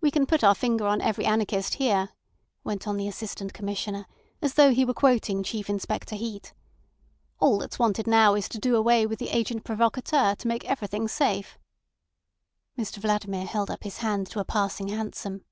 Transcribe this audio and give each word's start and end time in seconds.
"We 0.00 0.12
can 0.12 0.24
put 0.24 0.44
our 0.44 0.54
finger 0.54 0.86
on 0.86 1.00
every 1.00 1.24
anarchist 1.24 1.74
here," 1.82 2.10
went 2.62 2.86
on 2.86 2.96
the 2.96 3.08
Assistant 3.08 3.52
Commissioner, 3.52 4.06
as 4.40 4.54
though 4.54 4.70
he 4.72 4.84
were 4.84 4.94
quoting 4.94 5.42
Chief 5.42 5.68
Inspector 5.68 6.14
Heat. 6.14 6.54
"All 7.40 7.58
that's 7.58 7.76
wanted 7.76 8.06
now 8.06 8.36
is 8.36 8.48
to 8.50 8.60
do 8.60 8.76
away 8.76 9.04
with 9.04 9.18
the 9.18 9.30
agent 9.30 9.64
provocateur 9.64 10.36
to 10.36 10.46
make 10.46 10.64
everything 10.66 11.08
safe." 11.08 11.58
Mr 12.78 12.98
Vladimir 12.98 13.46
held 13.46 13.68
up 13.68 13.82
his 13.82 13.98
hand 13.98 14.28
to 14.28 14.38
a 14.38 14.44
passing 14.44 14.90
hansom. 14.90 15.44